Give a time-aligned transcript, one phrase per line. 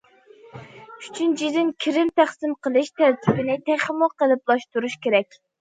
[1.01, 5.41] ئۈچىنچىدىن، كىرىم تەقسىم قىلىش تەرتىپىنى تېخىمۇ قېلىپلاشتۇرۇش كېرەك.